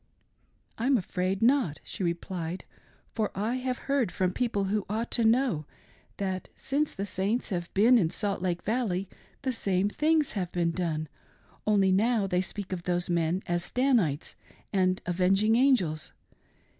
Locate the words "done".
10.71-11.07